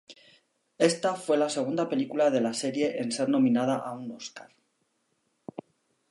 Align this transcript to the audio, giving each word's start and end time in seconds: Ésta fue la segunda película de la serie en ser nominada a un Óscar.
Ésta 0.89 1.13
fue 1.13 1.37
la 1.37 1.47
segunda 1.47 1.87
película 1.87 2.31
de 2.31 2.41
la 2.41 2.55
serie 2.55 2.99
en 3.03 3.11
ser 3.11 3.29
nominada 3.29 3.75
a 3.77 3.93
un 3.93 4.09
Óscar. 4.11 4.49